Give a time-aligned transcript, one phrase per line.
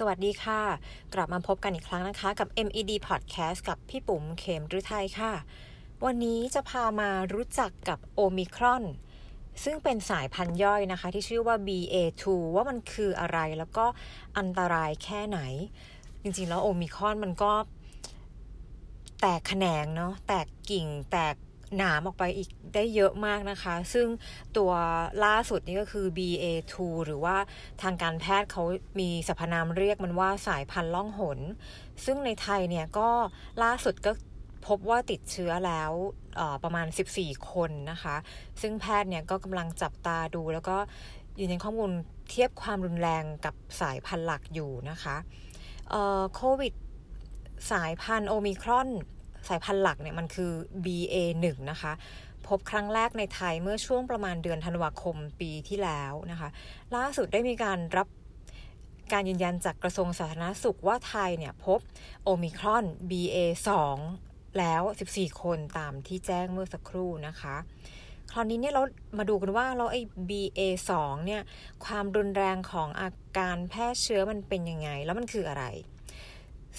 [0.00, 0.60] สวัสดีค่ะ
[1.14, 5.32] กลับมาพบกันอีกครั้งนะคะกับ MED Podcast กับพี่ปุ๋มเขมฤทัยค่ะ
[6.04, 8.84] วันนี้จะพามารู้จักกับโอมิครอน
[9.64, 12.24] ซึ่งเป็นสายพันธุ์ย่อยนะคะ ที่ชื่อว่า BA2
[12.54, 13.86] ว่ามันคืออะไรแล้วก็
[14.38, 15.40] อันตรายแค่ไหน
[16.22, 17.52] จริงๆแล้วโอมิครอนมันก็
[19.20, 21.34] แตกแขนงเนาะแตกกิ่งแตก
[21.76, 24.06] หนามออกไปอีกได้เยอะมากนะคะ ซึ่ง
[24.56, 24.72] ตัว
[25.24, 26.74] ล่าสุดนี่ก็คือ BA2
[27.06, 27.36] หรือว่า
[27.82, 28.62] ทางการแพทย์เขา
[29.00, 31.38] มีสรรพนามเรียกมันว่าสายพันธุ์ล่องหน
[32.04, 33.08] ซึ่งในไทยเนี่ยก็
[33.62, 34.12] ล่าสุดก็
[34.66, 35.92] พบว่าติดเชื้อแล้ว
[36.64, 36.86] ประมาณ
[37.18, 38.16] 14 คนนะคะ
[38.60, 40.76] ซึ่งแพทย์เนี่ยก็กำลังจับตาดู แล้วก็
[41.38, 41.90] ยืนยันข้อมูล
[42.30, 45.16] เทียบความรุนแรงกับสายพันธุ์หลักอยู่นะคะ
[46.34, 46.72] โควิด
[47.72, 48.88] สายพันธุ์โอมิครอน
[49.48, 50.52] สายพันธุ์หลักเนี่ยมันคือ
[50.84, 51.92] BA1 นะคะ
[52.48, 56.48] พบครั้งแรกในไทยเมื่อช่วงประมาณเดือนธันวาคมปีที่แล้วนะคะ
[56.96, 58.08] ล่าสุดได้มีการรับ
[59.12, 61.80] การยืนยันจากกระทรวงสาธารณสุขว่าไทยเนี่ยพบ
[62.24, 63.70] โอมิครอน BA2
[64.58, 64.82] แล้ว
[65.12, 67.56] 14 คนตามที่แจ้งเมื่อสักครู่นะคะ
[68.32, 68.82] คราวนี้เนี่ยเรา
[69.18, 70.00] มาดูกันว่าเราไอ้
[70.30, 70.92] BA2
[71.26, 71.42] เนี่ย
[71.84, 75.64] ความรุนแรงของอาการแพร่เชื้อมันเป็นยังไง แล้วมันคืออะไร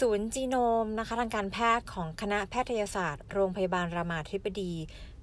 [0.00, 4.72] ศูนย์จีโนมนะคะทางการแพทย์ของคณะแพทยศาสตร์ โรงพยาบาลรามาธิบดี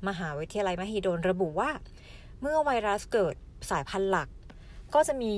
[0.07, 1.71] มหาวิทยาลัยมหิดลระบุว่า
[2.41, 3.35] เมื่อไวรัสเกิด
[3.71, 4.27] สายพันธุ์หลัก
[4.93, 5.33] ก็จะมี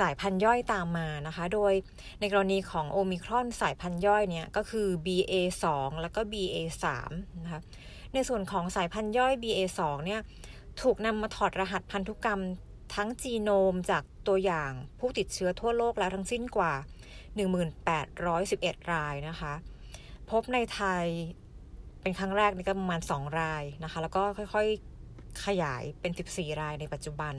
[0.00, 1.72] สายพันธุ์ย่อยตามมานะคะ โดย
[2.20, 5.64] ในกรณีของโอมิครอนสายพันธุ์ย่อยเนี่ยก็คือ BA2
[6.00, 6.84] แล้วก็ BA3
[7.44, 7.60] นะคะ
[8.14, 10.20] ในส่วนของสายพันธุ์ย่อย BA2 เนี่ย
[10.82, 12.40] ถูกนำมาถอดรหัสพันธุกรรม
[12.94, 16.72] ทั้งจีโนมจากตัวอย่างผู้ติดเชื้อทั่วโลกแล้วทั้งสิ้นกว่า
[17.62, 19.54] 1,811 รายนะคะ
[20.30, 21.04] พบในไทย
[22.02, 24.22] เป็นครั้งแรกนี่ก็ประมาณ 2 รายนะคะ แล้วก็
[24.54, 27.34] ค่อยๆขยายเป็น 14 รายในปัจจุบัน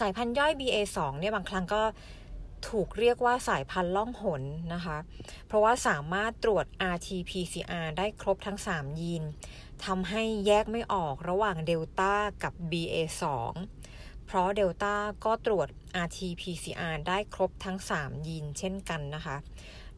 [0.00, 1.82] สายพันธุ์ย่อย BA2 เนี่ยบางครั้งก็
[2.68, 4.42] ถูกเรียกว่าสายพันธุ์ล่องหน
[4.74, 4.98] นะคะ
[5.46, 9.22] เพราะว่าสามารถตรวจ RT-PCR ได้ครบทั้ง 3 ยีน
[9.84, 13.24] ทำให้แยกไม่ออกระหว่างเดลต้ากับ BA2
[14.26, 14.94] เพราะเดลต้า
[15.24, 15.68] ก็ตรวจ
[16.04, 19.36] RT-PCR ได้ครบทั้ง 3 ยีนเช่นกันนะคะ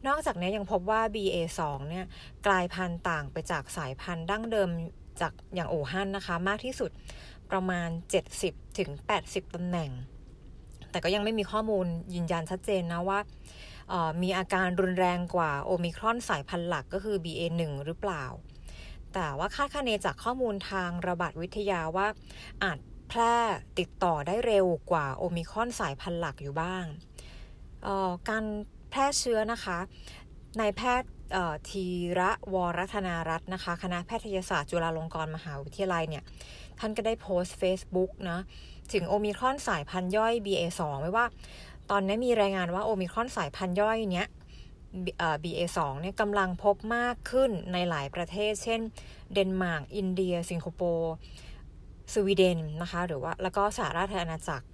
[0.07, 2.05] นอกจากนี้ยังพบว่า BA2 เนี่ย
[2.47, 4.69] กลายพันธุ์ต่างไปจากสายพันธุ์ดั้งเดิม
[5.21, 6.91] จากอย่างอู่ฮั่นนะคะ มากที่สุด
[7.51, 7.89] ประมาณ
[8.33, 8.89] 70-80ถึง
[9.55, 9.91] ตำแหน่ง
[10.91, 13.19] แต่ก็ยังไม่มีข้อมูลยืนยันชัดเจนนะว่า
[14.21, 18.25] มีอาการรุนแรงกว่าโอมิครอนสายพันธุ์หลักก็คือ BA1 หรือเปล่า
[19.13, 22.07] แต่ว่าคาดคะเนจากข้อมูลทางระบาดวิทยาว่า
[22.63, 22.79] อาจ
[23.09, 23.35] แพร่
[23.79, 26.85] ติดต่อได้เร็วกว่าโอมิครอนสายพันธุ์หลักอยู่บ้าง
[28.29, 28.43] การ
[28.89, 29.77] แพร่เชื้อนะคะ
[30.59, 31.09] นายแพทย์
[31.69, 31.85] ที
[32.19, 36.23] ระวรัธนารัตน์นะคะ คณะแพทยศาสตร์จุฬาลงกรณ์มหาวิทยาลัยเนี่ย
[36.79, 38.39] ท่านก็ได้โพสต์ Facebook นะ
[38.93, 41.25] ถึงโอมิครอนสายพันธุ์ย่อย BA2 ไว้ว่า
[41.91, 44.27] ตอนนี้มีรายงานว่าโอมิครอนสายพันธุ์ย่อยเนี้ย
[45.43, 48.81] BA2 เนี่ยกำลังพบมากขึ้นในหลายประเทศ เช่น
[49.33, 51.13] เดนมาร์ก อินเดีย สิงคโปร์
[52.13, 54.65] สวีเดนนะคะหรือว่าแล้วก็สหราชอาณาจักร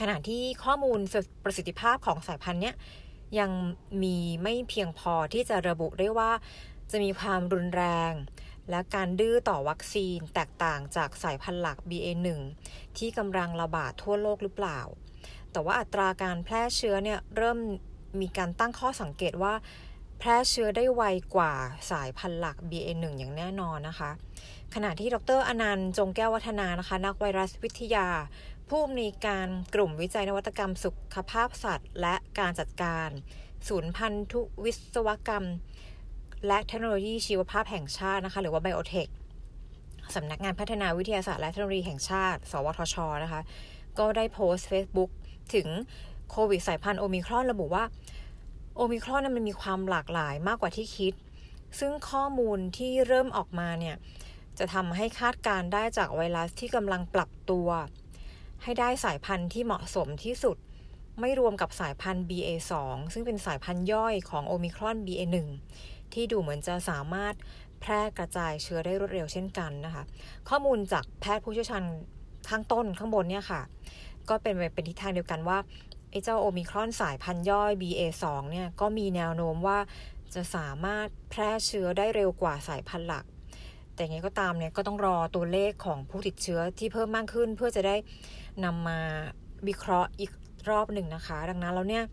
[0.00, 1.00] ขณะที่ข้อมูล
[1.44, 2.74] ประสิทธิภาพของสายพันธุ์เนี้ย
[3.38, 3.50] ยัง
[4.02, 6.30] มีไม่เพียงพอที่จะระบุได้ว่า
[6.90, 8.12] จะมีความรุนแรง
[8.70, 12.28] และการดื้อต่อวัคซีนแตกต่างจากสายพันธุ์หลัก BA1
[12.98, 14.80] ที่กำลังระบาดทั่วโลกหรือเปล่า
[15.52, 17.58] แต่ว่าอัตราการแพร่เชื้อเนี่ยเริ่ม
[18.20, 19.54] มีการตั้งข้อสังเกตว่า
[20.18, 21.02] แพร่เชื้อได้ไว
[21.34, 21.52] กว่า
[21.90, 24.10] สายพันธุ์หลัก BA1 อย่างแน่นอนนะคะ
[24.74, 28.08] ขณะที่ดรอนันต์จงแก้ววัฒนานะคะ นักไวรัสวิทยา
[28.68, 33.08] ผู้อำนวยการกลุ่มวิจัยนวัตกรรมสุขภาพสัตว์ และการจัดการ
[33.68, 35.46] ศูนย์พันธุวิศวกรรม
[36.46, 39.08] และเทคโนโลยีชีวภาพแห่งชาตินะคะ หรือว่าไบโอเทค
[40.14, 43.40] สำนักงานพัฒนาวิทยาศาสตร์และเทคโนโลยีแห่งชาติ สวทช นะคะ
[43.98, 45.10] ก็ได้โพสต์ Facebook
[45.54, 45.68] ถึง
[46.30, 47.84] โควิดสายพันธุ์โอมิครอนระบุว่า
[48.80, 51.14] โอมิครอนนั้นมันมีความหลากหลายมากกว่าที่คิด
[51.78, 53.96] ซึ่งข้อมูลที่เริ่มออกมาเนี่ย
[54.58, 57.68] จะทำให้คาดการได้จากไวรัสที่กำลังปรับตัว
[58.62, 60.56] ให้ได้สายพันธุ์ที่เหมาะสมที่สุด
[61.20, 62.72] ไม่รวมกับสายพันธุ์ BA2
[63.12, 65.36] ซึ่งเป็นสายพันธุ์ย่อยของโอมิครอน BA1
[66.12, 67.34] ที่ดูเหมือนจะสามารถ
[67.80, 70.02] แพร่กระจายเชื้อได้รวดเร็วเช่นกันนะคะ
[70.48, 71.82] ข้อมูลจากแพทย์ผู้เชี่ยวชาญ
[72.48, 73.60] ข้างต้นข้างบนเนี่ยค่ะ
[74.28, 75.58] ก็เป็นเป็นทิศทางเดียวกันว่า
[76.24, 79.78] เจ้าโอมิครอนสายพันธุ์ย่อย BA2 เนี่ยก็มีแนวโน้มว่า
[80.34, 83.24] จะสามารถแพร่เชื้อได้เร็วกว่าสายพันธุ์หลัก
[83.94, 87.96] แต่ไงก็ตามเนี่ยก็ต้องรอตัวเลขของผู้ติดเชื้อที่เพิ่มมากขึ้น เพื่อจะได้
[88.64, 88.98] นำมา
[89.68, 90.32] วิเคราะห์อีก
[90.70, 92.04] รอบหนึ่งนะคะ ดังนั้นแล้วเนี่ย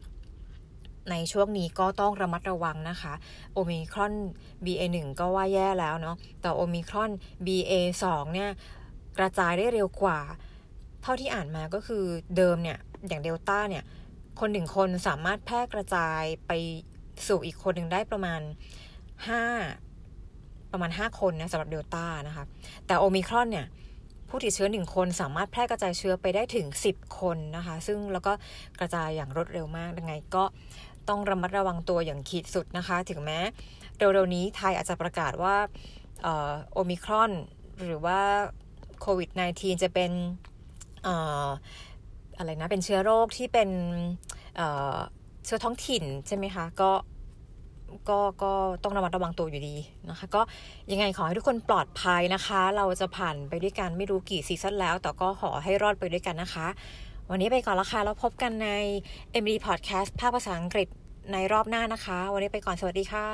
[1.11, 3.13] ในช่วงนี้ก็ต้องระมัดระวังนะคะ
[3.53, 4.13] โอมิครอน
[4.65, 7.11] BA1 ก็ว่าแย่แล้วเนาะ แต่โอมิครอน
[7.45, 8.49] BA2 เนี่ย
[9.17, 10.19] กระจายได้เร็วกว่า
[11.05, 12.03] เท่าที่อ่านมาก็คือ
[12.37, 13.83] เดิมเนี่ย อย่างเดลต้าเนี่ย
[14.39, 16.51] คนหนึ่งคนสามารถแพร่กระจายไป
[17.27, 18.41] สู่อีกคนหนึ่งได้ประมาณ
[19.27, 19.43] ห้า
[20.71, 22.43] ประมาณห้าคนนะสำหรับเดลต้านะคะ
[22.87, 23.65] แต่โอมิครอนเนี่ย
[24.29, 28.33] ผู้ติดเชื้อหนึ่งคนสามารถแพร่กระจายเชื้อไปได้ถึงสิบคนนะคะ ซึ่งแล้วก็
[28.79, 30.43] กระจายอย่างรวดเร็วมากยังไงก็
[31.09, 33.39] ต้องระมัดระวังตัวอย่างขีดสุดนะคะ ถึงแม้
[33.97, 35.55] เร็วๆนี้ไทยอาจจะประกาศว่า
[36.73, 37.31] โอมิครอน
[37.83, 38.19] หรือว่า
[39.01, 40.11] โควิด -19 จะเป็น
[42.37, 43.69] อะไรนะเป็นเชื้อโรคที่เป็น
[45.45, 46.91] เชื้อท้องถิ่นใช่ไหมคะก็
[48.09, 48.53] ก็ก็
[48.83, 49.75] ต้องระมัดระวังตัวอยู่ดี
[50.09, 50.41] นะคะ ก็
[50.91, 56.67] ยังไงขอให้ทุกคนปลอดภัยนะคะ เราจะผ่านไปด้วยกันไม่รู้กี่ซีซั่นแล้ว แต่ก็ขอให้รอดไปด้วยกันนะคะ
[57.29, 58.69] วันนี้ไปก่อนละค่ะแล้วพบกันใน
[59.41, 60.87] MD Podcast ภาคภาษาอังกฤษ
[61.33, 63.27] ในรอบหน้านะคะ วันนี้ไปก่อนสวัสดีค่ะ